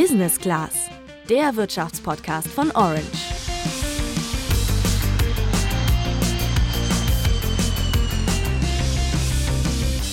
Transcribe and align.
Business 0.00 0.38
Class, 0.38 0.70
der 1.28 1.56
Wirtschaftspodcast 1.56 2.46
von 2.46 2.70
Orange. 2.70 3.02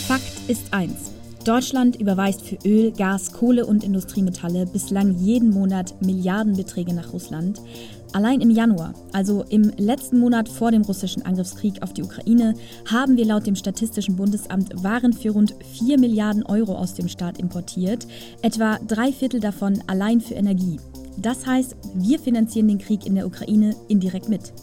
Fakt 0.07 0.23
ist 0.47 0.73
eins. 0.73 1.11
Deutschland 1.43 1.97
überweist 1.97 2.41
für 2.41 2.57
Öl, 2.67 2.93
Gas, 2.93 3.31
Kohle 3.31 3.67
und 3.67 3.83
Industriemetalle 3.83 4.65
bislang 4.65 5.19
jeden 5.19 5.51
Monat 5.51 6.01
Milliardenbeträge 6.01 6.95
nach 6.95 7.13
Russland. 7.13 7.61
Allein 8.15 8.39
im 8.39 8.49
Januar, 8.49 8.93
also 9.11 9.43
im 9.49 9.73
letzten 9.75 10.19
Monat 10.19 10.47
vor 10.47 10.71
dem 10.71 10.83
russischen 10.83 11.25
Angriffskrieg 11.25 11.83
auf 11.83 11.91
die 11.91 12.01
Ukraine, 12.01 12.53
haben 12.89 13.17
wir 13.17 13.25
laut 13.25 13.45
dem 13.45 13.57
Statistischen 13.57 14.15
Bundesamt 14.15 14.85
Waren 14.85 15.11
für 15.11 15.31
rund 15.31 15.53
4 15.73 15.99
Milliarden 15.99 16.45
Euro 16.45 16.75
aus 16.75 16.93
dem 16.93 17.09
Staat 17.09 17.39
importiert, 17.39 18.07
etwa 18.41 18.79
drei 18.87 19.11
Viertel 19.11 19.41
davon 19.41 19.83
allein 19.87 20.21
für 20.21 20.35
Energie. 20.35 20.79
Das 21.17 21.45
heißt, 21.45 21.75
wir 21.93 22.17
finanzieren 22.17 22.69
den 22.69 22.77
Krieg 22.77 23.05
in 23.05 23.15
der 23.15 23.27
Ukraine 23.27 23.75
indirekt 23.89 24.29
mit. 24.29 24.53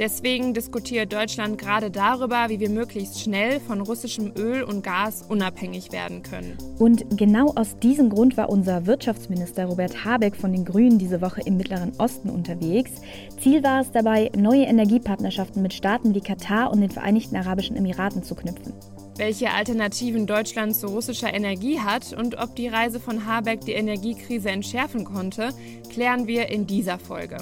Deswegen 0.00 0.54
diskutiert 0.54 1.12
Deutschland 1.12 1.58
gerade 1.58 1.90
darüber, 1.90 2.48
wie 2.48 2.58
wir 2.58 2.70
möglichst 2.70 3.20
schnell 3.20 3.60
von 3.60 3.82
russischem 3.82 4.32
Öl 4.34 4.62
und 4.62 4.82
Gas 4.82 5.26
unabhängig 5.28 5.92
werden 5.92 6.22
können. 6.22 6.56
Und 6.78 7.04
genau 7.18 7.52
aus 7.54 7.78
diesem 7.80 8.08
Grund 8.08 8.38
war 8.38 8.48
unser 8.48 8.86
Wirtschaftsminister 8.86 9.66
Robert 9.66 10.02
Habeck 10.02 10.36
von 10.36 10.52
den 10.52 10.64
Grünen 10.64 10.98
diese 10.98 11.20
Woche 11.20 11.42
im 11.44 11.58
Mittleren 11.58 11.92
Osten 11.98 12.30
unterwegs. 12.30 12.92
Ziel 13.38 13.62
war 13.62 13.82
es 13.82 13.92
dabei, 13.92 14.30
neue 14.34 14.64
Energiepartnerschaften 14.64 15.60
mit 15.60 15.74
Staaten 15.74 16.14
wie 16.14 16.22
Katar 16.22 16.72
und 16.72 16.80
den 16.80 16.90
Vereinigten 16.90 17.36
Arabischen 17.36 17.76
Emiraten 17.76 18.22
zu 18.22 18.34
knüpfen. 18.34 18.72
Welche 19.18 19.50
Alternativen 19.50 20.26
Deutschland 20.26 20.74
zu 20.74 20.86
russischer 20.86 21.34
Energie 21.34 21.78
hat 21.78 22.14
und 22.14 22.38
ob 22.38 22.56
die 22.56 22.68
Reise 22.68 23.00
von 23.00 23.26
Habeck 23.26 23.66
die 23.66 23.72
Energiekrise 23.72 24.48
entschärfen 24.48 25.04
konnte, 25.04 25.50
klären 25.90 26.26
wir 26.26 26.48
in 26.48 26.66
dieser 26.66 26.98
Folge. 26.98 27.36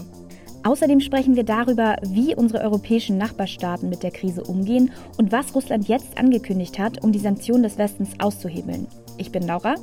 Außerdem 0.64 1.00
sprechen 1.00 1.36
wir 1.36 1.44
darüber, 1.44 1.96
wie 2.02 2.34
unsere 2.34 2.62
europäischen 2.62 3.16
Nachbarstaaten 3.16 3.88
mit 3.88 4.02
der 4.02 4.10
Krise 4.10 4.42
umgehen 4.42 4.90
und 5.16 5.32
was 5.32 5.54
Russland 5.54 5.88
jetzt 5.88 6.18
angekündigt 6.18 6.78
hat, 6.78 7.02
um 7.02 7.12
die 7.12 7.18
Sanktionen 7.18 7.62
des 7.62 7.78
Westens 7.78 8.10
auszuhebeln. 8.18 8.86
Ich 9.16 9.30
bin 9.30 9.46
Laura. 9.46 9.76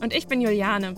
Und 0.00 0.14
ich 0.14 0.26
bin 0.26 0.40
Juliane. 0.40 0.94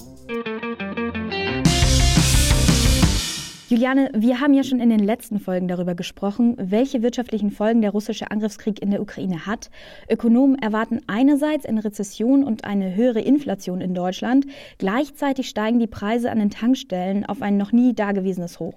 Juliane, 3.71 4.11
wir 4.13 4.41
haben 4.41 4.53
ja 4.53 4.65
schon 4.65 4.81
in 4.81 4.91
den 4.91 4.99
letzten 4.99 5.39
Folgen 5.39 5.69
darüber 5.69 5.95
gesprochen, 5.95 6.57
welche 6.59 7.03
wirtschaftlichen 7.03 7.53
Folgen 7.53 7.83
der 7.83 7.93
russische 7.93 8.31
Angriffskrieg 8.31 8.83
in 8.83 8.91
der 8.91 9.01
Ukraine 9.01 9.47
hat. 9.47 9.71
Ökonomen 10.09 10.59
erwarten 10.59 11.01
einerseits 11.07 11.67
eine 11.67 11.85
Rezession 11.85 12.43
und 12.43 12.65
eine 12.65 12.97
höhere 12.97 13.21
Inflation 13.21 13.81
in 13.81 13.95
Deutschland. 13.95 14.47
Gleichzeitig 14.79 15.49
steigen 15.49 15.79
die 15.79 15.87
Preise 15.87 16.33
an 16.33 16.41
den 16.41 16.51
Tankstellen 16.51 17.25
auf 17.25 17.43
ein 17.43 17.57
noch 17.57 17.71
nie 17.71 17.95
dagewesenes 17.95 18.59
Hoch. 18.59 18.75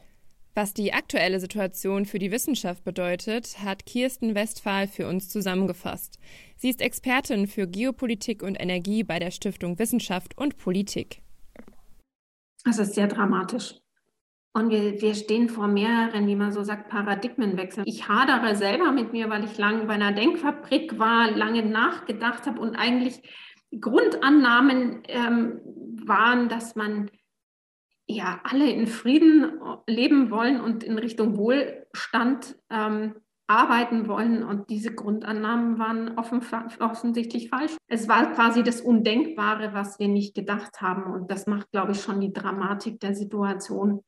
Was 0.56 0.76
die 0.76 0.94
aktuelle 0.94 1.40
Situation 1.40 2.06
für 2.06 2.20
die 2.20 2.30
Wissenschaft 2.30 2.84
bedeutet, 2.84 3.58
hat 3.64 3.88
Kirsten 3.88 4.36
Westphal 4.36 4.88
für 4.88 5.08
uns 5.08 5.28
zusammengefasst. 5.28 6.20
Sie 6.58 6.70
ist 6.70 6.80
Expertin 6.80 7.48
für 7.48 7.66
Geopolitik 7.66 8.44
und 8.44 8.56
Energie 8.56 9.04
bei 9.04 9.18
der 9.18 9.32
Stiftung 9.32 9.80
Wissenschaft 9.80 10.38
und 10.38 10.58
Politik. 10.58 11.23
Das 12.66 12.78
ist 12.78 12.94
sehr 12.94 13.08
dramatisch. 13.08 13.73
Und 14.56 14.70
wir, 14.70 15.02
wir 15.02 15.16
stehen 15.16 15.50
vor 15.50 15.68
mehreren, 15.68 16.28
wie 16.28 16.36
man 16.36 16.52
so 16.52 16.64
sagt, 16.64 16.88
Paradigmenwechseln. 16.90 17.88
Ich 17.88 18.08
hadere 18.08 18.56
selber 18.56 18.92
mit 18.92 19.12
mir, 19.12 19.32
weil 19.32 19.45
ich 19.45 19.58
lange 19.58 19.86
bei 19.86 19.94
einer 19.94 20.12
Denkfabrik 20.12 21.00
war, 21.00 21.32
lange 21.32 21.64
nachgedacht 21.64 22.45
habe 22.45 22.62
und 22.62 22.76
eigentlich 22.76 23.20
Grundannahmen 23.82 25.02
ähm, 25.08 25.60
waren, 26.06 26.50
dass 26.50 26.76
man 26.76 27.10
ja 28.08 28.42
alle 28.44 28.70
in 28.70 28.88
Frieden 28.88 29.59
leben 29.88 30.30
wollen 30.30 30.59
und 30.59 30.84
in 30.84 30.98
Richtung 30.98 31.38
Wohlstand 31.38 32.56
ähm, 32.70 33.16
arbeiten 33.48 34.08
wollen. 34.08 34.44
Und 34.44 34.70
diese 34.70 34.94
Grundannahmen 34.94 35.80
waren 35.80 36.17
offen, 36.17 36.42
offensichtlich 36.80 37.50
falsch. 37.50 37.76
Es 37.88 38.08
war 38.08 38.32
quasi 38.33 38.64
das 38.64 38.82
Undenkbare, 38.82 39.73
was 39.73 40.00
wir 40.00 40.08
nicht 40.08 40.36
gedacht 40.36 40.82
haben. 40.82 41.14
Und 41.14 41.30
das 41.32 41.48
macht, 41.48 41.72
glaube 41.72 41.94
ich, 41.94 42.02
schon 42.02 42.20
die 42.20 42.33
Dramatik 42.33 43.00
der 43.00 43.16
Situation 43.16 44.02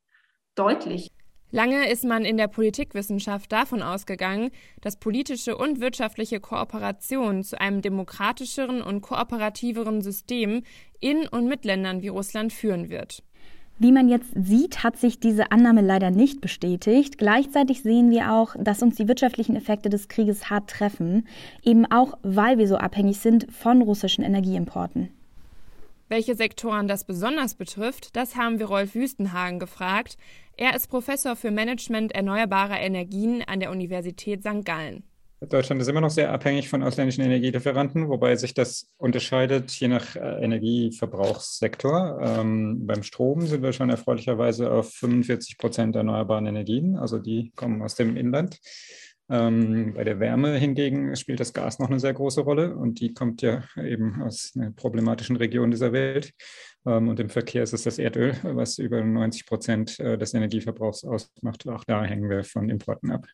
deutlich. 0.55 1.11
Lange 1.51 1.89
ist 1.89 2.03
man 2.03 2.25
in 2.25 2.37
der 2.37 2.47
Politikwissenschaft 2.47 3.51
davon 3.51 3.81
ausgegangen, 3.81 4.49
dass 4.81 4.99
politische 4.99 5.55
und 5.55 5.79
wirtschaftliche 5.79 6.39
Kooperation 6.39 7.43
zu 7.43 7.61
einem 7.61 7.81
demokratischeren 7.81 8.81
und 8.81 9.01
kooperativeren 9.01 10.01
System 10.01 10.63
in 10.99 11.27
und 11.27 11.47
mit 11.47 11.63
Ländern 11.63 12.01
wie 12.01 12.09
Russland 12.09 12.51
führen 12.51 12.89
wird. 12.89 13.23
Wie 13.77 13.91
man 13.91 14.07
jetzt 14.07 14.31
sieht, 14.35 14.83
hat 14.83 14.97
sich 14.97 15.19
diese 15.19 15.51
Annahme 15.51 15.81
leider 15.81 16.09
nicht 16.09 16.39
bestätigt. 16.39 17.17
Gleichzeitig 17.17 17.83
sehen 17.83 18.09
wir 18.09 18.31
auch, 18.31 18.55
dass 18.57 18.81
uns 18.81 18.95
die 18.95 19.09
wirtschaftlichen 19.09 19.57
Effekte 19.57 19.89
des 19.89 20.07
Krieges 20.07 20.49
hart 20.49 20.69
treffen, 20.69 21.27
eben 21.61 21.85
auch 21.91 22.17
weil 22.23 22.57
wir 22.57 22.69
so 22.69 22.77
abhängig 22.77 23.19
sind 23.19 23.51
von 23.51 23.81
russischen 23.81 24.23
Energieimporten. 24.23 25.09
Welche 26.07 26.35
Sektoren 26.35 26.87
das 26.87 27.03
besonders 27.03 27.55
betrifft, 27.55 28.15
das 28.15 28.37
haben 28.37 28.59
wir 28.59 28.67
Rolf 28.67 28.95
Wüstenhagen 28.95 29.59
gefragt. 29.59 30.17
Er 30.55 30.73
ist 30.73 30.87
Professor 30.87 31.35
für 31.35 31.51
Management 31.51 32.13
erneuerbarer 32.13 32.79
Energien 32.79 33.43
an 33.45 33.59
der 33.59 33.71
Universität 33.71 34.41
St. 34.41 34.63
Gallen. 34.63 35.03
Deutschland 35.41 35.81
ist 35.81 35.87
immer 35.89 36.01
noch 36.01 36.09
sehr 36.09 36.31
abhängig 36.31 36.69
von 36.69 36.81
ausländischen 36.81 37.23
Energielieferanten, 37.23 38.07
wobei 38.09 38.35
sich 38.35 38.53
das 38.53 38.87
unterscheidet 38.97 39.71
je 39.71 39.89
nach 39.89 40.15
äh, 40.15 40.43
Energieverbrauchssektor. 40.43 42.19
Ähm, 42.21 42.87
beim 42.87 43.03
Strom 43.03 43.45
sind 43.45 43.61
wir 43.61 43.73
schon 43.73 43.89
erfreulicherweise 43.89 44.71
auf 44.71 44.93
45 44.93 45.57
Prozent 45.57 45.95
erneuerbaren 45.95 46.45
Energien, 46.45 46.95
also 46.95 47.19
die 47.19 47.51
kommen 47.55 47.81
aus 47.81 47.95
dem 47.95 48.15
Inland. 48.15 48.59
Ähm, 49.27 49.93
bei 49.95 50.03
der 50.03 50.19
Wärme 50.19 50.55
hingegen 50.57 51.15
spielt 51.15 51.39
das 51.39 51.51
Gas 51.51 51.79
noch 51.79 51.89
eine 51.89 51.99
sehr 51.99 52.13
große 52.13 52.41
Rolle 52.41 52.75
und 52.75 52.99
die 52.99 53.13
kommt 53.13 53.41
ja 53.41 53.63
eben 53.75 54.21
aus 54.21 54.53
einer 54.55 54.71
problematischen 54.71 55.35
Region 55.35 55.71
dieser 55.71 55.91
Welt. 55.91 56.31
Ähm, 56.85 57.09
und 57.09 57.19
im 57.19 57.29
Verkehr 57.29 57.63
ist 57.63 57.73
es 57.73 57.83
das 57.83 57.97
Erdöl, 57.97 58.35
was 58.43 58.77
über 58.77 59.03
90 59.03 59.45
Prozent 59.47 59.99
äh, 59.99 60.17
des 60.17 60.33
Energieverbrauchs 60.33 61.03
ausmacht. 61.03 61.67
Auch 61.67 61.83
da 61.83 62.03
hängen 62.03 62.29
wir 62.29 62.43
von 62.43 62.69
Importen 62.69 63.11
ab. 63.11 63.25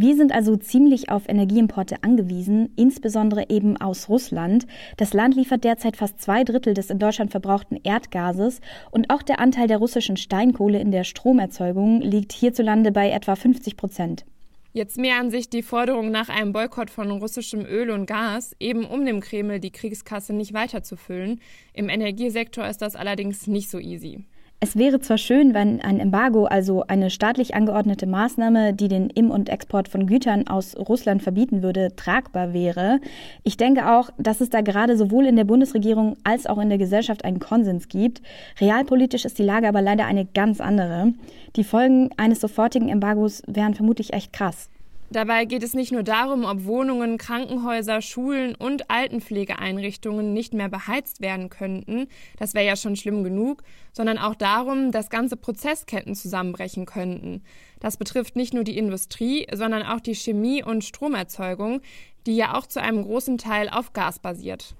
Wir 0.00 0.14
sind 0.14 0.30
also 0.30 0.54
ziemlich 0.54 1.10
auf 1.10 1.28
Energieimporte 1.28 2.04
angewiesen, 2.04 2.72
insbesondere 2.76 3.46
eben 3.48 3.76
aus 3.78 4.08
Russland. 4.08 4.64
Das 4.96 5.12
Land 5.12 5.34
liefert 5.34 5.64
derzeit 5.64 5.96
fast 5.96 6.20
zwei 6.20 6.44
Drittel 6.44 6.72
des 6.72 6.90
in 6.90 7.00
Deutschland 7.00 7.32
verbrauchten 7.32 7.80
Erdgases 7.82 8.60
und 8.92 9.10
auch 9.10 9.24
der 9.24 9.40
Anteil 9.40 9.66
der 9.66 9.78
russischen 9.78 10.16
Steinkohle 10.16 10.78
in 10.78 10.92
der 10.92 11.02
Stromerzeugung 11.02 12.00
liegt 12.00 12.30
hierzulande 12.30 12.92
bei 12.92 13.10
etwa 13.10 13.34
50 13.34 13.76
Prozent. 13.76 14.24
Jetzt 14.72 14.98
mehren 14.98 15.32
sich 15.32 15.50
die 15.50 15.64
Forderungen 15.64 16.12
nach 16.12 16.28
einem 16.28 16.52
Boykott 16.52 16.90
von 16.90 17.10
russischem 17.10 17.66
Öl 17.66 17.90
und 17.90 18.06
Gas, 18.06 18.54
eben 18.60 18.84
um 18.84 19.04
dem 19.04 19.18
Kreml 19.18 19.58
die 19.58 19.72
Kriegskasse 19.72 20.32
nicht 20.32 20.54
weiterzufüllen. 20.54 21.40
Im 21.72 21.88
Energiesektor 21.88 22.64
ist 22.68 22.82
das 22.82 22.94
allerdings 22.94 23.48
nicht 23.48 23.68
so 23.68 23.80
easy. 23.80 24.24
Es 24.60 24.76
wäre 24.76 24.98
zwar 24.98 25.18
schön, 25.18 25.54
wenn 25.54 25.80
ein 25.82 26.00
Embargo, 26.00 26.46
also 26.46 26.82
eine 26.88 27.10
staatlich 27.10 27.54
angeordnete 27.54 28.08
Maßnahme, 28.08 28.74
die 28.74 28.88
den 28.88 29.08
Im- 29.08 29.30
und 29.30 29.48
Export 29.48 29.86
von 29.86 30.08
Gütern 30.08 30.48
aus 30.48 30.76
Russland 30.76 31.22
verbieten 31.22 31.62
würde, 31.62 31.94
tragbar 31.94 32.52
wäre. 32.52 32.98
Ich 33.44 33.56
denke 33.56 33.88
auch, 33.88 34.10
dass 34.18 34.40
es 34.40 34.50
da 34.50 34.60
gerade 34.60 34.96
sowohl 34.96 35.26
in 35.26 35.36
der 35.36 35.44
Bundesregierung 35.44 36.16
als 36.24 36.46
auch 36.48 36.58
in 36.58 36.70
der 36.70 36.78
Gesellschaft 36.78 37.24
einen 37.24 37.38
Konsens 37.38 37.86
gibt. 37.86 38.20
Realpolitisch 38.60 39.24
ist 39.24 39.38
die 39.38 39.44
Lage 39.44 39.68
aber 39.68 39.80
leider 39.80 40.06
eine 40.06 40.26
ganz 40.26 40.60
andere. 40.60 41.12
Die 41.54 41.62
Folgen 41.62 42.10
eines 42.16 42.40
sofortigen 42.40 42.88
Embargos 42.88 43.44
wären 43.46 43.74
vermutlich 43.74 44.12
echt 44.12 44.32
krass. 44.32 44.70
Dabei 45.10 45.46
geht 45.46 45.62
es 45.62 45.72
nicht 45.72 45.90
nur 45.90 46.02
darum, 46.02 46.44
ob 46.44 46.64
Wohnungen, 46.64 47.16
Krankenhäuser, 47.16 48.02
Schulen 48.02 48.54
und 48.54 48.90
Altenpflegeeinrichtungen 48.90 50.34
nicht 50.34 50.52
mehr 50.52 50.68
beheizt 50.68 51.22
werden 51.22 51.48
könnten, 51.48 52.08
das 52.38 52.52
wäre 52.52 52.66
ja 52.66 52.76
schon 52.76 52.94
schlimm 52.94 53.24
genug, 53.24 53.62
sondern 53.92 54.18
auch 54.18 54.34
darum, 54.34 54.92
dass 54.92 55.08
ganze 55.08 55.36
Prozessketten 55.36 56.14
zusammenbrechen 56.14 56.84
könnten. 56.84 57.42
Das 57.80 57.96
betrifft 57.96 58.36
nicht 58.36 58.52
nur 58.52 58.64
die 58.64 58.76
Industrie, 58.76 59.46
sondern 59.52 59.82
auch 59.82 60.00
die 60.00 60.14
Chemie- 60.14 60.62
und 60.62 60.84
Stromerzeugung, 60.84 61.80
die 62.26 62.36
ja 62.36 62.54
auch 62.54 62.66
zu 62.66 62.82
einem 62.82 63.02
großen 63.02 63.38
Teil 63.38 63.70
auf 63.70 63.94
Gas 63.94 64.18
basiert. 64.18 64.74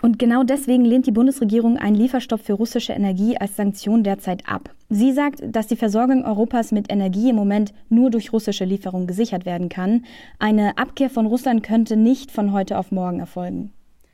Und 0.00 0.18
genau 0.18 0.44
deswegen 0.44 0.84
lehnt 0.84 1.06
die 1.06 1.12
Bundesregierung 1.12 1.76
einen 1.76 1.96
Lieferstopp 1.96 2.40
für 2.40 2.52
russische 2.52 2.92
Energie 2.92 3.36
als 3.36 3.56
Sanktion 3.56 4.04
derzeit 4.04 4.48
ab. 4.48 4.70
Sie 4.88 5.12
sagt, 5.12 5.42
dass 5.44 5.66
die 5.66 5.76
Versorgung 5.76 6.24
Europas 6.24 6.72
mit 6.72 6.90
Energie 6.90 7.30
im 7.30 7.36
Moment 7.36 7.72
nur 7.88 8.10
durch 8.10 8.32
russische 8.32 8.64
Lieferungen 8.64 9.06
gesichert 9.06 9.44
werden 9.44 9.68
kann. 9.68 10.04
Eine 10.38 10.78
Abkehr 10.78 11.10
von 11.10 11.26
Russland 11.26 11.62
könnte 11.62 11.96
nicht 11.96 12.30
von 12.30 12.52
heute 12.52 12.78
auf 12.78 12.92
morgen 12.92 13.20
erfolgen. 13.20 13.72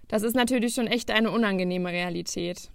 Das 0.08 0.22
ist 0.22 0.34
natürlich 0.34 0.75
schon 0.75 0.86
echt 0.86 1.10
eine 1.10 1.31
unangenehme 1.31 1.90
Realität. 1.90 2.70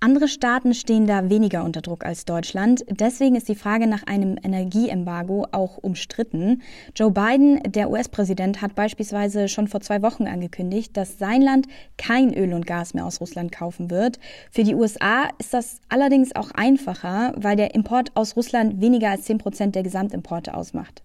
Andere 0.00 0.28
Staaten 0.28 0.74
stehen 0.74 1.08
da 1.08 1.28
weniger 1.28 1.64
unter 1.64 1.80
Druck 1.80 2.04
als 2.04 2.24
Deutschland. 2.24 2.84
Deswegen 2.88 3.34
ist 3.34 3.48
die 3.48 3.56
Frage 3.56 3.88
nach 3.88 4.04
einem 4.04 4.36
Energieembargo 4.40 5.48
auch 5.50 5.76
umstritten. 5.76 6.62
Joe 6.94 7.10
Biden, 7.10 7.60
der 7.64 7.90
US-Präsident, 7.90 8.62
hat 8.62 8.76
beispielsweise 8.76 9.48
schon 9.48 9.66
vor 9.66 9.80
zwei 9.80 10.00
Wochen 10.02 10.28
angekündigt, 10.28 10.96
dass 10.96 11.18
sein 11.18 11.42
Land 11.42 11.66
kein 11.96 12.32
Öl 12.32 12.54
und 12.54 12.64
Gas 12.64 12.94
mehr 12.94 13.06
aus 13.06 13.20
Russland 13.20 13.50
kaufen 13.50 13.90
wird. 13.90 14.20
Für 14.52 14.62
die 14.62 14.76
USA 14.76 15.30
ist 15.40 15.52
das 15.52 15.80
allerdings 15.88 16.32
auch 16.36 16.52
einfacher, 16.52 17.32
weil 17.36 17.56
der 17.56 17.74
Import 17.74 18.12
aus 18.14 18.36
Russland 18.36 18.80
weniger 18.80 19.10
als 19.10 19.22
10 19.22 19.38
Prozent 19.38 19.74
der 19.74 19.82
Gesamtimporte 19.82 20.54
ausmacht. 20.54 21.02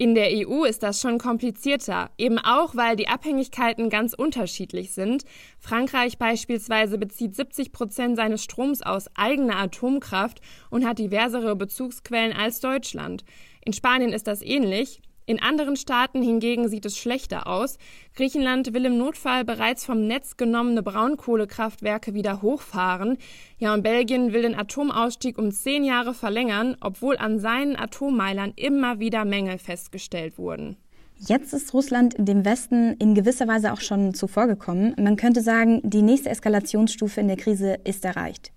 In 0.00 0.14
der 0.14 0.28
EU 0.30 0.62
ist 0.62 0.84
das 0.84 1.00
schon 1.00 1.18
komplizierter, 1.18 2.10
eben 2.18 2.38
auch 2.38 2.76
weil 2.76 2.94
die 2.94 3.08
Abhängigkeiten 3.08 3.90
ganz 3.90 4.14
unterschiedlich 4.14 4.92
sind. 4.92 5.24
Frankreich 5.58 6.18
beispielsweise 6.18 6.98
bezieht 6.98 7.34
70 7.34 7.72
Prozent 7.72 8.16
seines 8.16 8.44
Stroms 8.44 8.80
aus 8.80 9.08
eigener 9.16 9.56
Atomkraft 9.56 10.40
und 10.70 10.86
hat 10.86 11.00
diversere 11.00 11.56
Bezugsquellen 11.56 12.32
als 12.32 12.60
Deutschland. 12.60 13.24
In 13.64 13.72
Spanien 13.72 14.12
ist 14.12 14.28
das 14.28 14.40
ähnlich. 14.40 15.02
In 15.28 15.42
anderen 15.42 15.76
Staaten 15.76 16.22
hingegen 16.22 16.70
sieht 16.70 16.86
es 16.86 16.96
schlechter 16.96 17.46
aus. 17.46 17.76
Griechenland 18.16 18.72
will 18.72 18.86
im 18.86 18.96
Notfall 18.96 19.44
bereits 19.44 19.84
vom 19.84 20.06
Netz 20.06 20.38
genommene 20.38 20.82
Braunkohlekraftwerke 20.82 22.14
wieder 22.14 22.40
hochfahren. 22.40 23.18
Ja, 23.58 23.74
und 23.74 23.82
Belgien 23.82 24.32
will 24.32 24.40
den 24.40 24.54
Atomausstieg 24.54 25.36
um 25.36 25.52
zehn 25.52 25.84
Jahre 25.84 26.14
verlängern, 26.14 26.78
obwohl 26.80 27.18
an 27.18 27.40
seinen 27.40 27.76
Atommeilern 27.76 28.54
immer 28.56 29.00
wieder 29.00 29.26
Mängel 29.26 29.58
festgestellt 29.58 30.38
wurden. 30.38 30.78
Jetzt 31.18 31.52
ist 31.52 31.74
Russland 31.74 32.14
dem 32.16 32.46
Westen 32.46 32.94
in 32.98 33.14
gewisser 33.14 33.46
Weise 33.46 33.74
auch 33.74 33.82
schon 33.82 34.14
zuvorgekommen. 34.14 34.94
Man 34.98 35.16
könnte 35.16 35.42
sagen, 35.42 35.82
die 35.84 36.00
nächste 36.00 36.30
Eskalationsstufe 36.30 37.20
in 37.20 37.28
der 37.28 37.36
Krise 37.36 37.76
ist 37.84 38.06
erreicht. 38.06 38.52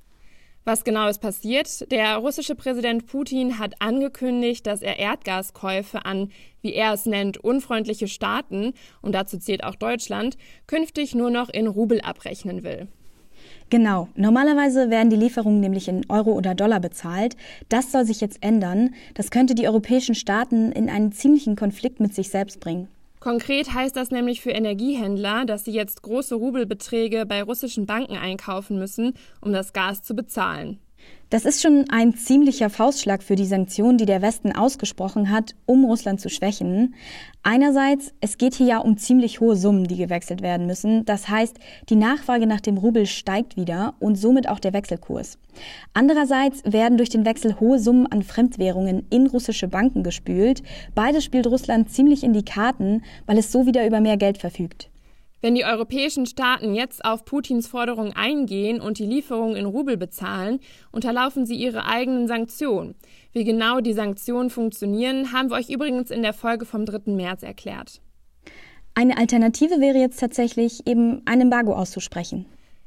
Was 0.63 0.83
genau 0.83 1.07
ist 1.07 1.19
passiert? 1.19 1.91
Der 1.91 2.17
russische 2.17 2.53
Präsident 2.53 3.07
Putin 3.07 3.57
hat 3.57 3.73
angekündigt, 3.79 4.67
dass 4.67 4.83
er 4.83 4.99
Erdgaskäufe 4.99 6.05
an, 6.05 6.29
wie 6.61 6.73
er 6.73 6.93
es 6.93 7.07
nennt, 7.07 7.37
unfreundliche 7.37 8.07
Staaten, 8.07 8.73
und 9.01 9.13
dazu 9.15 9.39
zählt 9.39 9.63
auch 9.63 9.75
Deutschland, 9.75 10.37
künftig 10.67 11.15
nur 11.15 11.31
noch 11.31 11.49
in 11.49 11.65
Rubel 11.65 12.01
abrechnen 12.01 12.63
will. 12.63 12.87
Genau. 13.71 14.09
Normalerweise 14.15 14.91
werden 14.91 15.09
die 15.09 15.15
Lieferungen 15.15 15.61
nämlich 15.61 15.87
in 15.87 16.07
Euro 16.09 16.33
oder 16.33 16.53
Dollar 16.53 16.79
bezahlt. 16.79 17.35
Das 17.69 17.91
soll 17.91 18.05
sich 18.05 18.21
jetzt 18.21 18.43
ändern. 18.43 18.93
Das 19.15 19.31
könnte 19.31 19.55
die 19.55 19.67
europäischen 19.67 20.13
Staaten 20.13 20.71
in 20.71 20.89
einen 20.89 21.11
ziemlichen 21.11 21.55
Konflikt 21.55 21.99
mit 21.99 22.13
sich 22.13 22.29
selbst 22.29 22.59
bringen. 22.59 22.87
Konkret 23.21 23.71
heißt 23.71 23.95
das 23.95 24.09
nämlich 24.09 24.41
für 24.41 24.49
Energiehändler, 24.49 25.45
dass 25.45 25.63
sie 25.63 25.71
jetzt 25.71 26.01
große 26.01 26.33
Rubelbeträge 26.33 27.27
bei 27.27 27.43
russischen 27.43 27.85
Banken 27.85 28.17
einkaufen 28.17 28.79
müssen, 28.79 29.13
um 29.41 29.53
das 29.53 29.73
Gas 29.73 30.01
zu 30.01 30.15
bezahlen. 30.15 30.79
Das 31.31 31.45
ist 31.45 31.61
schon 31.61 31.85
ein 31.89 32.13
ziemlicher 32.13 32.69
Faustschlag 32.69 33.23
für 33.23 33.37
die 33.37 33.45
Sanktionen, 33.45 33.97
die 33.97 34.05
der 34.05 34.21
Westen 34.21 34.51
ausgesprochen 34.51 35.31
hat, 35.31 35.55
um 35.65 35.85
Russland 35.85 36.19
zu 36.19 36.27
schwächen. 36.27 36.93
Einerseits, 37.41 38.11
es 38.19 38.37
geht 38.37 38.53
hier 38.53 38.67
ja 38.67 38.77
um 38.79 38.97
ziemlich 38.97 39.39
hohe 39.39 39.55
Summen, 39.55 39.85
die 39.85 39.95
gewechselt 39.95 40.41
werden 40.41 40.67
müssen. 40.67 41.05
Das 41.05 41.29
heißt, 41.29 41.57
die 41.87 41.95
Nachfrage 41.95 42.47
nach 42.47 42.59
dem 42.59 42.77
Rubel 42.77 43.05
steigt 43.05 43.55
wieder 43.55 43.93
und 43.99 44.15
somit 44.15 44.49
auch 44.49 44.59
der 44.59 44.73
Wechselkurs. 44.73 45.37
Andererseits 45.93 46.63
werden 46.65 46.97
durch 46.97 47.09
den 47.09 47.23
Wechsel 47.23 47.61
hohe 47.61 47.79
Summen 47.79 48.07
an 48.07 48.23
Fremdwährungen 48.23 49.07
in 49.09 49.27
russische 49.27 49.69
Banken 49.69 50.03
gespült. 50.03 50.61
Beides 50.95 51.23
spielt 51.23 51.47
Russland 51.47 51.89
ziemlich 51.89 52.25
in 52.25 52.33
die 52.33 52.43
Karten, 52.43 53.03
weil 53.25 53.37
es 53.37 53.53
so 53.53 53.65
wieder 53.65 53.87
über 53.87 54.01
mehr 54.01 54.17
Geld 54.17 54.37
verfügt. 54.37 54.90
Wenn 55.41 55.55
die 55.55 55.65
europäischen 55.65 56.27
Staaten 56.27 56.75
jetzt 56.75 57.03
auf 57.03 57.25
Putins 57.25 57.65
Forderung 57.67 58.13
eingehen 58.13 58.79
und 58.79 58.99
die 58.99 59.07
Lieferungen 59.07 59.55
in 59.55 59.65
Rubel 59.65 59.97
bezahlen, 59.97 60.59
unterlaufen 60.91 61.47
sie 61.47 61.55
ihre 61.55 61.85
eigenen 61.85 62.27
Sanktionen. 62.27 62.93
Wie 63.33 63.43
genau 63.43 63.79
die 63.79 63.93
Sanktionen 63.93 64.51
funktionieren, 64.51 65.33
haben 65.33 65.49
wir 65.49 65.57
euch 65.57 65.69
übrigens 65.69 66.11
in 66.11 66.21
der 66.21 66.33
Folge 66.33 66.65
vom 66.65 66.85
3. 66.85 67.11
März 67.11 67.41
erklärt. 67.41 68.01
Eine 68.93 69.17
Alternative 69.17 69.79
wäre 69.79 69.97
jetzt 69.97 70.19
tatsächlich 70.19 70.85
eben 70.85 71.23
ein 71.25 71.41
Embargo 71.41 71.73
auszusprechen. 71.73 72.45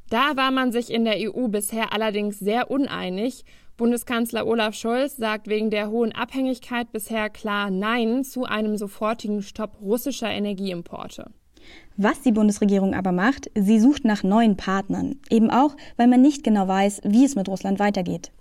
Da 0.09 0.37
war 0.37 0.53
man 0.53 0.71
sich 0.71 0.93
in 0.93 1.05
der 1.05 1.17
EU 1.19 1.49
bisher 1.49 1.93
allerdings 1.93 2.39
sehr 2.39 2.71
uneinig. 2.71 3.45
Bundeskanzler 3.77 4.47
Olaf 4.47 4.77
Scholz 4.77 5.17
sagt 5.17 5.49
wegen 5.49 5.71
der 5.71 5.91
hohen 5.91 6.13
Abhängigkeit 6.13 6.93
bisher 6.93 7.31
klar 7.31 7.71
Nein 7.71 8.23
zu 8.23 8.45
einem 8.45 8.77
sofortigen 8.77 9.43
Stopp 9.43 9.81
russischer 9.81 10.31
Energieimporte. 10.31 11.33
Was 11.97 12.23
die 12.23 12.33
Bundesregierung 12.33 12.95
aber 12.95 13.13
macht, 13.13 13.51
sie 13.55 13.79
sucht 13.79 14.05
nach 14.05 14.23
neuen 14.23 14.57
Partnern, 14.57 15.21
eben 15.31 15.51
auch, 15.51 15.77
weil 15.97 16.09
man 16.09 16.23
nicht 16.23 16.43
genau 16.43 16.67
weiß, 16.67 17.03
wie 17.05 17.25
es 17.25 17.37
mit 17.37 17.49
Russland 17.49 17.79
weitergeht. 17.79 18.33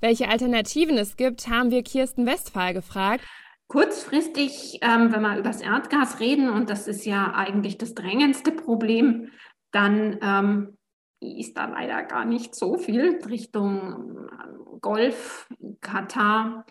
Welche 0.00 0.28
Alternativen 0.28 0.98
es 0.98 1.16
gibt, 1.16 1.48
haben 1.48 1.70
wir 1.70 1.82
Kirsten 1.82 2.26
Westphal 2.26 2.74
gefragt. 2.74 3.24
Kurzfristig, 3.68 4.80
ähm, 4.82 5.12
wenn 5.12 5.22
wir 5.22 5.38
über 5.38 5.48
das 5.48 5.62
Erdgas 5.62 6.20
reden, 6.20 6.50
und 6.50 6.68
das 6.68 6.86
ist 6.86 7.06
ja 7.06 7.32
eigentlich 7.34 7.78
das 7.78 7.94
drängendste 7.94 8.52
Problem, 8.52 9.30
dann 9.72 10.18
ähm, 10.20 10.76
ist 11.20 11.56
da 11.56 11.66
leider 11.66 12.02
gar 12.02 12.24
nicht 12.24 12.54
so 12.54 12.76
viel 12.76 13.20
Richtung 13.26 14.28
ähm, 14.30 14.80
Golf, 14.80 15.48
Katar. 15.80 16.66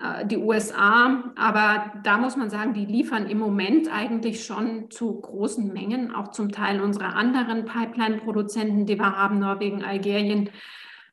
Äh, 0.00 0.26
die 0.26 0.36
USA. 0.36 1.32
Aber 1.36 1.92
da 2.04 2.18
muss 2.18 2.36
man 2.36 2.50
sagen, 2.50 2.74
die 2.74 2.86
liefern 2.86 3.26
im 3.26 3.38
Moment 3.38 3.92
eigentlich 3.92 4.44
schon 4.44 4.90
zu 4.90 5.20
großen 5.20 5.72
Mengen, 5.72 6.14
auch 6.14 6.30
zum 6.30 6.52
Teil 6.52 6.80
unserer 6.80 7.16
anderen 7.16 7.64
Pipeline-Produzenten, 7.64 8.86
die 8.86 8.98
wir 8.98 9.16
haben, 9.16 9.38
Norwegen, 9.38 9.84
Algerien. 9.84 10.50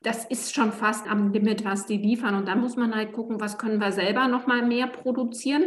Das 0.04 0.26
ist 0.26 0.54
schon 0.54 0.72
fast 0.72 1.10
am 1.10 1.32
Limit, 1.32 1.66
was 1.66 1.88
die 1.88 1.98
liefern. 1.98 2.36
Und 2.36 2.48
da 2.48 2.56
muss 2.56 2.76
man 2.76 2.96
halt 2.96 3.14
gucken, 3.14 3.42
was 3.42 3.58
können 3.58 3.80
wir 3.80 3.92
selber 3.92 4.28
noch 4.28 4.46
mal 4.46 4.62
mehr 4.62 4.88
produzieren. 4.88 5.64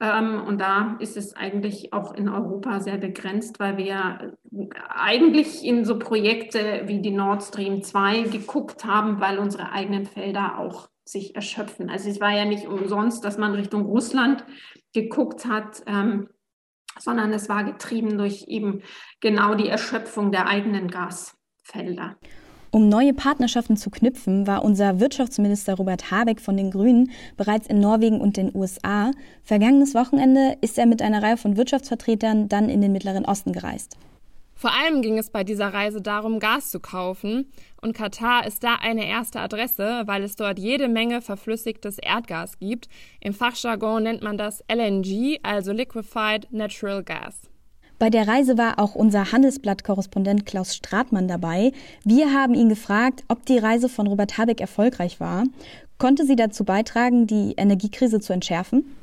Ähm, 0.00 0.42
und 0.46 0.60
da 0.60 0.96
ist 1.00 1.16
es 1.16 1.34
eigentlich 1.34 1.94
auch 1.94 2.14
in 2.14 2.28
Europa 2.28 2.80
sehr 2.80 2.98
begrenzt, 2.98 3.58
weil 3.58 3.78
wir 3.78 4.36
eigentlich 4.90 5.64
in 5.64 5.86
so 5.86 5.98
Projekte 5.98 6.82
wie 6.84 7.00
die 7.00 7.10
Nord 7.10 7.42
Stream 7.42 7.82
2 7.82 8.22
geguckt 8.24 8.84
haben, 8.84 9.18
weil 9.18 9.38
unsere 9.38 9.72
eigenen 9.72 10.04
Felder 10.04 10.58
auch 10.58 10.88
sich 11.10 11.34
erschöpfen. 11.34 11.90
Also 11.90 12.08
es 12.08 12.20
war 12.20 12.30
ja 12.30 12.44
nicht 12.44 12.66
umsonst, 12.66 13.24
dass 13.24 13.38
man 13.38 13.54
Richtung 13.54 13.86
Russland 13.86 14.44
geguckt 14.92 15.46
hat, 15.46 15.82
ähm, 15.86 16.28
sondern 16.98 17.32
es 17.32 17.48
war 17.48 17.64
getrieben 17.64 18.18
durch 18.18 18.44
eben 18.48 18.82
genau 19.20 19.54
die 19.54 19.68
Erschöpfung 19.68 20.32
der 20.32 20.46
eigenen 20.46 20.88
Gasfelder. 20.88 22.16
Um 22.70 22.90
neue 22.90 23.14
Partnerschaften 23.14 23.78
zu 23.78 23.88
knüpfen, 23.88 24.46
war 24.46 24.62
unser 24.62 25.00
Wirtschaftsminister 25.00 25.74
Robert 25.74 26.10
Habeck 26.10 26.38
von 26.38 26.56
den 26.56 26.70
Grünen 26.70 27.10
bereits 27.38 27.66
in 27.66 27.80
Norwegen 27.80 28.20
und 28.20 28.36
den 28.36 28.54
USA. 28.54 29.10
Vergangenes 29.42 29.94
Wochenende 29.94 30.58
ist 30.60 30.78
er 30.78 30.84
mit 30.84 31.00
einer 31.00 31.22
Reihe 31.22 31.38
von 31.38 31.56
Wirtschaftsvertretern 31.56 32.48
dann 32.48 32.68
in 32.68 32.82
den 32.82 32.92
Mittleren 32.92 33.24
Osten 33.24 33.52
gereist. 33.52 33.96
Vor 34.58 34.72
allem 34.74 35.02
ging 35.02 35.18
es 35.18 35.30
bei 35.30 35.44
dieser 35.44 35.72
Reise 35.72 36.02
darum, 36.02 36.40
Gas 36.40 36.70
zu 36.70 36.80
kaufen. 36.80 37.46
Und 37.80 37.92
Katar 37.92 38.44
ist 38.44 38.64
da 38.64 38.74
eine 38.74 39.06
erste 39.06 39.38
Adresse, 39.38 40.02
weil 40.06 40.24
es 40.24 40.34
dort 40.34 40.58
jede 40.58 40.88
Menge 40.88 41.22
verflüssigtes 41.22 41.98
Erdgas 41.98 42.58
gibt. 42.58 42.88
Im 43.20 43.34
Fachjargon 43.34 44.02
nennt 44.02 44.20
man 44.20 44.36
das 44.36 44.64
LNG, 44.68 45.38
also 45.44 45.70
Liquefied 45.70 46.48
Natural 46.50 47.04
Gas. 47.04 47.42
Bei 48.00 48.10
der 48.10 48.26
Reise 48.26 48.58
war 48.58 48.80
auch 48.80 48.96
unser 48.96 49.30
Handelsblatt-Korrespondent 49.30 50.44
Klaus 50.44 50.74
Stratmann 50.74 51.28
dabei. 51.28 51.70
Wir 52.04 52.32
haben 52.32 52.54
ihn 52.54 52.68
gefragt, 52.68 53.22
ob 53.28 53.46
die 53.46 53.58
Reise 53.58 53.88
von 53.88 54.08
Robert 54.08 54.38
Habeck 54.38 54.60
erfolgreich 54.60 55.20
war. 55.20 55.44
Konnte 55.98 56.26
sie 56.26 56.36
dazu 56.36 56.64
beitragen, 56.64 57.28
die 57.28 57.54
Energiekrise 57.56 58.18
zu 58.18 58.32
entschärfen? 58.32 58.96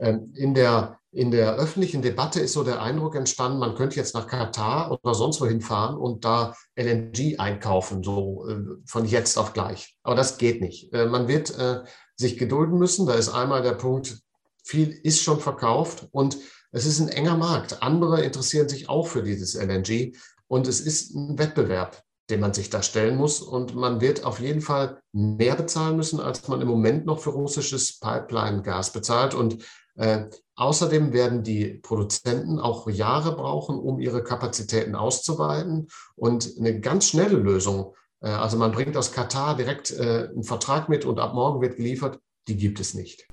Ähm, 0.00 0.32
in 0.34 0.52
der 0.54 0.98
in 1.16 1.30
der 1.30 1.54
öffentlichen 1.56 2.02
Debatte 2.02 2.40
ist 2.40 2.52
so 2.52 2.62
der 2.62 2.82
Eindruck 2.82 3.14
entstanden, 3.14 3.58
man 3.58 3.74
könnte 3.74 3.96
jetzt 3.96 4.14
nach 4.14 4.26
Katar 4.26 4.90
oder 4.92 5.14
sonst 5.14 5.40
wohin 5.40 5.62
fahren 5.62 5.96
und 5.96 6.26
da 6.26 6.54
LNG 6.76 7.38
einkaufen, 7.38 8.02
so 8.02 8.46
äh, 8.46 8.56
von 8.84 9.06
jetzt 9.06 9.38
auf 9.38 9.54
gleich. 9.54 9.96
Aber 10.02 10.14
das 10.14 10.36
geht 10.36 10.60
nicht. 10.60 10.92
Äh, 10.92 11.06
man 11.06 11.26
wird 11.26 11.58
äh, 11.58 11.84
sich 12.16 12.36
gedulden 12.36 12.78
müssen. 12.78 13.06
Da 13.06 13.14
ist 13.14 13.30
einmal 13.30 13.62
der 13.62 13.72
Punkt, 13.72 14.18
viel 14.62 14.90
ist 14.90 15.22
schon 15.22 15.40
verkauft 15.40 16.06
und 16.10 16.36
es 16.70 16.84
ist 16.84 17.00
ein 17.00 17.08
enger 17.08 17.38
Markt. 17.38 17.82
Andere 17.82 18.22
interessieren 18.22 18.68
sich 18.68 18.90
auch 18.90 19.06
für 19.06 19.22
dieses 19.22 19.54
LNG 19.54 20.14
und 20.48 20.68
es 20.68 20.80
ist 20.80 21.14
ein 21.14 21.38
Wettbewerb, 21.38 22.02
den 22.28 22.40
man 22.40 22.52
sich 22.52 22.68
da 22.68 22.82
stellen 22.82 23.16
muss. 23.16 23.40
Und 23.40 23.74
man 23.74 24.02
wird 24.02 24.24
auf 24.24 24.38
jeden 24.38 24.60
Fall 24.60 25.00
mehr 25.12 25.54
bezahlen 25.54 25.96
müssen, 25.96 26.20
als 26.20 26.46
man 26.46 26.60
im 26.60 26.68
Moment 26.68 27.06
noch 27.06 27.20
für 27.20 27.30
russisches 27.30 27.98
Pipeline-Gas 28.00 28.92
bezahlt. 28.92 29.32
Und 29.32 29.64
äh, 29.96 30.24
außerdem 30.54 31.12
werden 31.12 31.42
die 31.42 31.74
Produzenten 31.82 32.58
auch 32.58 32.88
Jahre 32.88 33.34
brauchen, 33.34 33.78
um 33.78 33.98
ihre 33.98 34.22
Kapazitäten 34.22 34.94
auszuweiten. 34.94 35.88
Und 36.14 36.54
eine 36.58 36.80
ganz 36.80 37.08
schnelle 37.08 37.36
Lösung, 37.36 37.94
äh, 38.20 38.28
also 38.28 38.56
man 38.56 38.72
bringt 38.72 38.96
aus 38.96 39.12
Katar 39.12 39.56
direkt 39.56 39.90
äh, 39.92 40.28
einen 40.32 40.44
Vertrag 40.44 40.88
mit 40.88 41.04
und 41.04 41.18
ab 41.18 41.34
morgen 41.34 41.60
wird 41.60 41.76
geliefert, 41.76 42.20
die 42.48 42.56
gibt 42.56 42.80
es 42.80 42.94
nicht. 42.94 43.26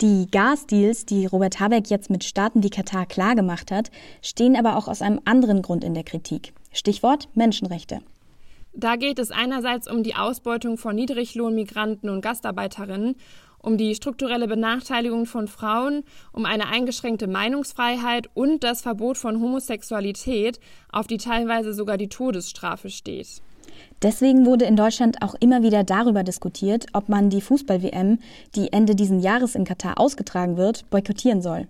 Die 0.00 0.30
Gasdeals, 0.30 1.04
die 1.04 1.26
Robert 1.26 1.60
Habeck 1.60 1.90
jetzt 1.90 2.08
mit 2.08 2.24
Staaten 2.24 2.62
wie 2.62 2.70
Katar 2.70 3.04
klargemacht 3.04 3.70
hat, 3.70 3.90
stehen 4.22 4.56
aber 4.56 4.76
auch 4.76 4.88
aus 4.88 5.02
einem 5.02 5.20
anderen 5.26 5.60
Grund 5.60 5.84
in 5.84 5.92
der 5.92 6.04
Kritik. 6.04 6.54
Stichwort 6.72 7.28
Menschenrechte. 7.34 8.00
Da 8.72 8.96
geht 8.96 9.18
es 9.18 9.30
einerseits 9.30 9.90
um 9.90 10.02
die 10.02 10.14
Ausbeutung 10.14 10.78
von 10.78 10.94
Niedriglohnmigranten 10.94 12.08
und 12.08 12.22
Gastarbeiterinnen, 12.22 13.16
um 13.62 13.76
die 13.76 13.94
strukturelle 13.94 14.48
Benachteiligung 14.48 15.26
von 15.26 15.48
Frauen, 15.48 16.04
um 16.32 16.44
eine 16.44 16.68
eingeschränkte 16.68 17.26
Meinungsfreiheit 17.26 18.28
und 18.34 18.64
das 18.64 18.82
Verbot 18.82 19.18
von 19.18 19.40
Homosexualität, 19.40 20.60
auf 20.90 21.06
die 21.06 21.18
teilweise 21.18 21.74
sogar 21.74 21.98
die 21.98 22.08
Todesstrafe 22.08 22.90
steht. 22.90 23.42
Deswegen 24.02 24.46
wurde 24.46 24.64
in 24.64 24.76
Deutschland 24.76 25.22
auch 25.22 25.34
immer 25.40 25.62
wieder 25.62 25.84
darüber 25.84 26.22
diskutiert, 26.22 26.86
ob 26.92 27.08
man 27.08 27.30
die 27.30 27.40
Fußball-WM, 27.40 28.18
die 28.54 28.72
Ende 28.72 28.94
diesen 28.94 29.20
Jahres 29.20 29.54
in 29.54 29.64
Katar 29.64 29.98
ausgetragen 29.98 30.56
wird, 30.56 30.88
boykottieren 30.90 31.42
soll. 31.42 31.68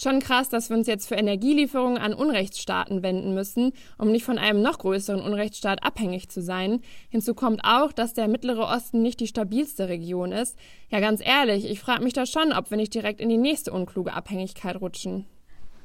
Schon 0.00 0.20
krass, 0.20 0.48
dass 0.48 0.70
wir 0.70 0.76
uns 0.76 0.86
jetzt 0.86 1.08
für 1.08 1.16
Energielieferungen 1.16 1.98
an 1.98 2.14
Unrechtsstaaten 2.14 3.02
wenden 3.02 3.34
müssen, 3.34 3.72
um 3.98 4.12
nicht 4.12 4.24
von 4.24 4.38
einem 4.38 4.62
noch 4.62 4.78
größeren 4.78 5.20
Unrechtsstaat 5.20 5.82
abhängig 5.82 6.28
zu 6.28 6.40
sein. 6.40 6.82
Hinzu 7.08 7.34
kommt 7.34 7.62
auch, 7.64 7.90
dass 7.90 8.14
der 8.14 8.28
Mittlere 8.28 8.68
Osten 8.68 9.02
nicht 9.02 9.18
die 9.18 9.26
stabilste 9.26 9.88
Region 9.88 10.30
ist. 10.30 10.56
Ja, 10.88 11.00
ganz 11.00 11.20
ehrlich, 11.20 11.68
ich 11.68 11.80
frage 11.80 12.04
mich 12.04 12.12
da 12.12 12.26
schon, 12.26 12.52
ob 12.52 12.70
wir 12.70 12.76
nicht 12.76 12.94
direkt 12.94 13.20
in 13.20 13.28
die 13.28 13.38
nächste 13.38 13.72
unkluge 13.72 14.12
Abhängigkeit 14.12 14.80
rutschen. 14.80 15.26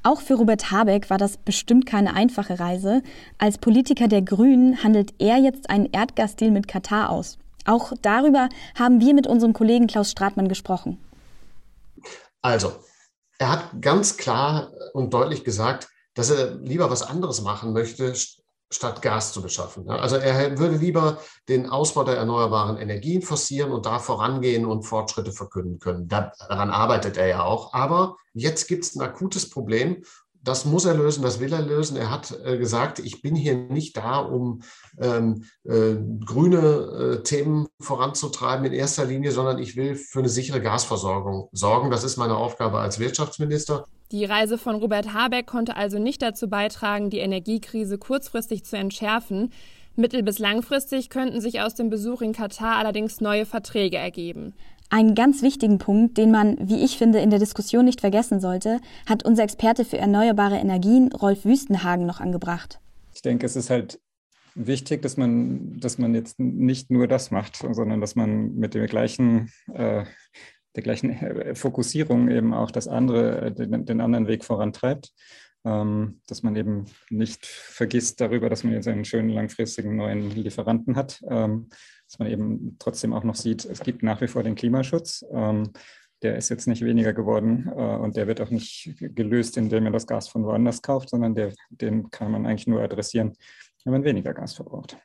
Auch 0.04 0.20
für 0.20 0.34
Robert 0.34 0.70
Habeck 0.70 1.10
war 1.10 1.18
das 1.18 1.36
bestimmt 1.36 1.84
keine 1.84 2.14
einfache 2.14 2.60
Reise. 2.60 3.02
Als 3.38 3.58
Politiker 3.58 4.06
der 4.06 4.22
Grünen 4.22 4.84
handelt 4.84 5.12
er 5.18 5.38
jetzt 5.38 5.70
einen 5.70 5.88
Erdgasdeal 5.90 6.52
mit 6.52 6.68
Katar 6.68 7.10
aus. 7.10 7.36
Auch 7.64 7.92
darüber 8.00 8.48
haben 8.78 9.00
wir 9.00 9.12
mit 9.12 9.26
unserem 9.26 9.54
Kollegen 9.54 9.88
Klaus 9.88 10.12
Stratmann 10.12 10.46
gesprochen. 10.46 11.00
Also, 12.42 12.70
er 13.44 13.50
hat 13.50 13.82
ganz 13.82 14.16
klar 14.16 14.72
und 14.94 15.12
deutlich 15.12 15.44
gesagt, 15.44 15.88
dass 16.14 16.30
er 16.30 16.54
lieber 16.54 16.90
was 16.90 17.02
anderes 17.02 17.42
machen 17.42 17.74
möchte, 17.74 18.14
statt 18.70 19.02
Gas 19.02 19.34
zu 19.34 19.42
beschaffen. 19.42 19.86
Also 19.90 20.16
er 20.16 20.58
würde 20.58 20.76
lieber 20.76 21.18
den 21.46 21.68
Ausbau 21.68 22.04
der 22.04 22.16
erneuerbaren 22.16 22.78
Energien 22.78 23.20
forcieren 23.20 23.70
und 23.70 23.84
da 23.84 23.98
vorangehen 23.98 24.64
und 24.64 24.84
Fortschritte 24.84 25.30
verkünden 25.30 25.78
können. 25.78 26.08
Daran 26.08 26.70
arbeitet 26.70 27.18
er 27.18 27.26
ja 27.26 27.42
auch. 27.42 27.74
Aber 27.74 28.16
jetzt 28.32 28.66
gibt 28.66 28.84
es 28.84 28.96
ein 28.96 29.02
akutes 29.02 29.50
Problem 29.50 30.02
das 30.44 30.64
muss 30.64 30.84
er 30.84 30.94
lösen, 30.94 31.22
das 31.22 31.40
will 31.40 31.52
er 31.52 31.62
lösen. 31.62 31.96
Er 31.96 32.10
hat 32.10 32.38
äh, 32.44 32.58
gesagt, 32.58 32.98
ich 32.98 33.22
bin 33.22 33.34
hier 33.34 33.54
nicht 33.54 33.96
da, 33.96 34.18
um 34.18 34.62
ähm, 35.00 35.44
äh, 35.64 35.96
grüne 36.24 37.18
äh, 37.18 37.22
Themen 37.22 37.66
voranzutreiben 37.80 38.66
in 38.66 38.72
erster 38.72 39.06
Linie, 39.06 39.32
sondern 39.32 39.58
ich 39.58 39.74
will 39.74 39.96
für 39.96 40.18
eine 40.18 40.28
sichere 40.28 40.60
Gasversorgung 40.60 41.48
sorgen. 41.52 41.90
Das 41.90 42.04
ist 42.04 42.16
meine 42.18 42.36
Aufgabe 42.36 42.78
als 42.78 42.98
Wirtschaftsminister. 42.98 43.86
Die 44.12 44.24
Reise 44.24 44.58
von 44.58 44.76
Robert 44.76 45.14
Habeck 45.14 45.46
konnte 45.46 45.76
also 45.76 45.98
nicht 45.98 46.20
dazu 46.20 46.48
beitragen, 46.48 47.08
die 47.08 47.18
Energiekrise 47.18 47.96
kurzfristig 47.98 48.64
zu 48.64 48.76
entschärfen. 48.76 49.50
Mittel- 49.96 50.22
bis 50.22 50.38
langfristig 50.38 51.08
könnten 51.08 51.40
sich 51.40 51.60
aus 51.60 51.74
dem 51.74 51.88
Besuch 51.88 52.20
in 52.20 52.32
Katar 52.32 52.76
allerdings 52.76 53.20
neue 53.20 53.46
Verträge 53.46 53.96
ergeben. 53.96 54.54
Einen 54.94 55.16
ganz 55.16 55.42
wichtigen 55.42 55.78
Punkt, 55.78 56.18
den 56.18 56.30
man, 56.30 56.56
wie 56.68 56.84
ich 56.84 56.98
finde, 56.98 57.18
in 57.18 57.28
der 57.28 57.40
Diskussion 57.40 57.84
nicht 57.84 58.00
vergessen 58.00 58.38
sollte, 58.38 58.78
hat 59.06 59.24
unser 59.24 59.42
Experte 59.42 59.84
für 59.84 59.98
erneuerbare 59.98 60.54
Energien, 60.54 61.10
Rolf 61.12 61.44
Wüstenhagen, 61.44 62.06
noch 62.06 62.20
angebracht. 62.20 62.78
Ich 63.12 63.20
denke, 63.20 63.44
es 63.44 63.56
ist 63.56 63.70
halt 63.70 63.98
wichtig, 64.54 65.02
dass 65.02 65.16
man, 65.16 65.80
dass 65.80 65.98
man 65.98 66.14
jetzt 66.14 66.38
nicht 66.38 66.92
nur 66.92 67.08
das 67.08 67.32
macht, 67.32 67.56
sondern 67.56 68.00
dass 68.00 68.14
man 68.14 68.54
mit 68.54 68.74
dem 68.74 68.86
gleichen, 68.86 69.50
äh, 69.72 70.04
der 70.76 70.82
gleichen 70.84 71.10
äh, 71.10 71.56
Fokussierung 71.56 72.28
eben 72.28 72.54
auch 72.54 72.70
das 72.70 72.86
andere, 72.86 73.46
äh, 73.46 73.52
den, 73.52 73.84
den 73.86 74.00
anderen 74.00 74.28
Weg 74.28 74.44
vorantreibt. 74.44 75.10
Ähm, 75.66 76.20
dass 76.26 76.42
man 76.42 76.56
eben 76.56 76.84
nicht 77.08 77.46
vergisst 77.46 78.20
darüber, 78.20 78.50
dass 78.50 78.64
man 78.64 78.74
jetzt 78.74 78.86
einen 78.86 79.06
schönen 79.06 79.30
langfristigen 79.30 79.96
neuen 79.96 80.30
Lieferanten 80.30 80.94
hat, 80.94 81.22
ähm, 81.28 81.70
dass 82.06 82.18
man 82.18 82.28
eben 82.28 82.76
trotzdem 82.78 83.14
auch 83.14 83.24
noch 83.24 83.34
sieht, 83.34 83.64
es 83.64 83.80
gibt 83.80 84.02
nach 84.02 84.20
wie 84.20 84.28
vor 84.28 84.42
den 84.42 84.56
Klimaschutz. 84.56 85.24
Ähm, 85.32 85.70
der 86.22 86.36
ist 86.36 86.48
jetzt 86.48 86.66
nicht 86.66 86.82
weniger 86.82 87.12
geworden 87.12 87.70
äh, 87.76 87.96
und 87.96 88.16
der 88.16 88.26
wird 88.26 88.40
auch 88.40 88.50
nicht 88.50 88.94
gelöst, 88.98 89.56
indem 89.56 89.84
man 89.84 89.92
das 89.92 90.06
Gas 90.06 90.28
von 90.28 90.44
woanders 90.44 90.82
kauft, 90.82 91.10
sondern 91.10 91.34
der, 91.34 91.52
den 91.70 92.10
kann 92.10 92.30
man 92.30 92.46
eigentlich 92.46 92.66
nur 92.66 92.82
adressieren, 92.82 93.34
wenn 93.84 93.92
man 93.92 94.04
weniger 94.04 94.32
Gas 94.32 94.54
verbraucht. 94.54 94.96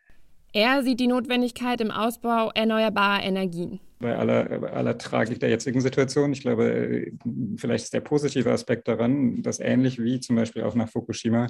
Er 0.53 0.81
sieht 0.81 0.99
die 0.99 1.07
Notwendigkeit 1.07 1.79
im 1.79 1.91
Ausbau 1.91 2.51
erneuerbarer 2.55 3.21
Energien. 3.23 3.79
Bei 3.99 4.15
aller, 4.15 4.73
aller 4.73 4.97
Tragik 4.97 5.39
der 5.41 5.49
jetzigen 5.49 5.81
Situation, 5.81 6.31
ich 6.31 6.41
glaube, 6.41 7.11
vielleicht 7.57 7.83
ist 7.83 7.93
der 7.93 7.99
positive 7.99 8.51
Aspekt 8.51 8.87
daran, 8.87 9.41
dass 9.41 9.59
ähnlich 9.59 10.01
wie 10.01 10.21
zum 10.21 10.37
Beispiel 10.37 10.63
auch 10.63 10.73
nach 10.73 10.89
Fukushima 10.89 11.47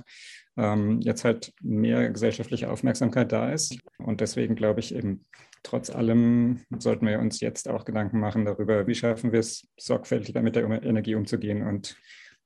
ähm, 0.58 1.00
jetzt 1.02 1.24
halt 1.24 1.54
mehr 1.62 2.10
gesellschaftliche 2.10 2.72
Aufmerksamkeit 2.72 3.32
da 3.32 3.52
ist. 3.52 3.78
Und 4.00 4.22
deswegen 4.22 4.56
glaube 4.56 4.80
ich 4.80 4.96
eben, 4.96 5.26
trotz 5.62 5.92
allem 5.92 6.62
sollten 6.80 7.06
wir 7.06 7.20
uns 7.20 7.40
jetzt 7.40 7.70
auch 7.70 7.86
Gedanken 7.86 8.20
machen 8.20 8.46
darüber, 8.46 8.88
wie 8.88 8.96
schaffen 8.96 9.32
wir 9.32 9.42
es, 9.42 9.68
sorgfältiger 9.80 10.42
mit 10.42 10.56
der 10.56 10.64
Energie 10.84 11.16
umzugehen 11.16 11.62
und 11.62 11.98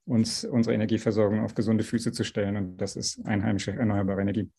uns 0.05 0.43
unsere 0.43 0.75
Energieversorgung 0.75 1.41
auf 1.41 1.55
gesunde 1.55 1.83
Füße 1.83 2.12
zu 2.12 2.24
stellen. 2.24 2.57
Und 2.57 2.77
das 2.77 2.95
ist 2.95 3.25
einheimische 3.25 3.72
erneuerbare 3.72 4.22
Energie. 4.22 4.50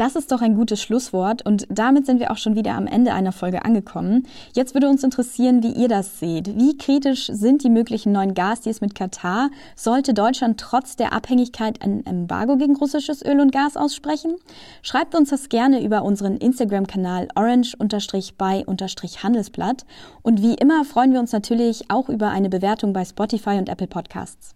Das 0.00 0.16
ist 0.16 0.32
doch 0.32 0.40
ein 0.40 0.54
gutes 0.54 0.80
Schlusswort 0.80 1.44
und 1.44 1.66
damit 1.68 2.06
sind 2.06 2.20
wir 2.20 2.30
auch 2.30 2.38
schon 2.38 2.56
wieder 2.56 2.72
am 2.72 2.86
Ende 2.86 3.12
einer 3.12 3.32
Folge 3.32 3.66
angekommen. 3.66 4.26
Jetzt 4.54 4.72
würde 4.72 4.88
uns 4.88 5.04
interessieren, 5.04 5.62
wie 5.62 5.72
ihr 5.72 5.88
das 5.88 6.18
seht. 6.18 6.56
Wie 6.56 6.78
kritisch 6.78 7.26
sind 7.26 7.62
die 7.62 7.68
möglichen 7.68 8.10
neuen 8.10 8.32
Gasdeals 8.32 8.80
mit 8.80 8.94
Katar? 8.94 9.50
Sollte 9.76 10.14
Deutschland 10.14 10.58
trotz 10.58 10.96
der 10.96 11.12
Abhängigkeit 11.12 11.82
ein 11.82 12.06
Embargo 12.06 12.56
gegen 12.56 12.76
russisches 12.76 13.22
Öl 13.22 13.40
und 13.40 13.52
Gas 13.52 13.76
aussprechen? 13.76 14.36
Schreibt 14.80 15.14
uns 15.14 15.28
das 15.28 15.50
gerne 15.50 15.84
über 15.84 16.02
unseren 16.02 16.38
Instagram-Kanal 16.38 17.28
orange-by-handelsblatt 17.34 19.84
und 20.22 20.40
wie 20.40 20.54
immer 20.54 20.86
freuen 20.86 21.12
wir 21.12 21.20
uns 21.20 21.32
natürlich 21.32 21.90
auch 21.90 22.08
über 22.08 22.30
eine 22.30 22.48
Bewertung 22.48 22.94
bei 22.94 23.04
Spotify 23.04 23.58
und 23.58 23.68
Apple 23.68 23.88
Podcasts. 23.88 24.54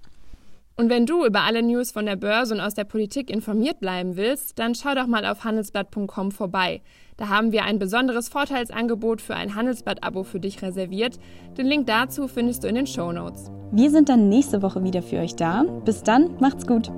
Und 0.76 0.90
wenn 0.90 1.06
du 1.06 1.24
über 1.24 1.42
alle 1.42 1.62
News 1.62 1.92
von 1.92 2.06
der 2.06 2.16
Börse 2.16 2.54
und 2.54 2.60
aus 2.60 2.74
der 2.74 2.84
Politik 2.84 3.30
informiert 3.30 3.78
bleiben 3.78 4.16
willst, 4.16 4.58
dann 4.58 4.74
schau 4.74 4.94
doch 4.94 5.06
mal 5.06 5.24
auf 5.24 5.44
handelsblatt.com 5.44 6.32
vorbei. 6.32 6.82
Da 7.16 7.28
haben 7.28 7.52
wir 7.52 7.64
ein 7.64 7.78
besonderes 7.78 8.28
Vorteilsangebot 8.28 9.22
für 9.22 9.36
ein 9.36 9.54
Handelsblatt-Abo 9.54 10.24
für 10.24 10.40
dich 10.40 10.62
reserviert. 10.62 11.18
Den 11.56 11.66
Link 11.66 11.86
dazu 11.86 12.26
findest 12.26 12.64
du 12.64 12.68
in 12.68 12.74
den 12.74 12.88
Show 12.88 13.12
Notes. 13.12 13.52
Wir 13.70 13.90
sind 13.90 14.08
dann 14.08 14.28
nächste 14.28 14.62
Woche 14.62 14.82
wieder 14.82 15.02
für 15.02 15.18
euch 15.18 15.36
da. 15.36 15.62
Bis 15.84 16.02
dann, 16.02 16.36
macht's 16.40 16.66
gut. 16.66 16.90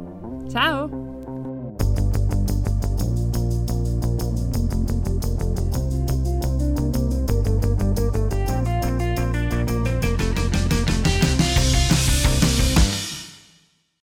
Ciao. 0.48 1.15